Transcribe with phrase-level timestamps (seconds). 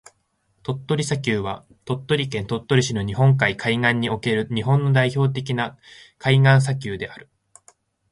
[0.63, 5.77] 鳥取砂丘は、鳥取県鳥取市の日本海海岸に広がる日本の代表的な
[6.17, 7.29] 海岸砂丘である。